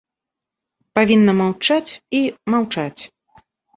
Павінна 0.99 1.31
маўчаць 1.41 1.91
і 2.21 2.25
маўчаць. 2.55 3.01